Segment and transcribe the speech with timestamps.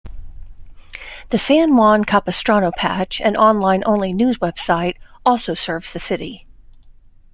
[1.29, 4.95] "The San Juan Capistrano Patch", an online only news website,
[5.27, 6.47] also serves the city.